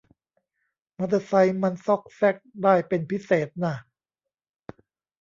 [0.97, 3.75] มอเตอร์ไซค์มันซอกแซกได้เป็นพิเศษน่ะ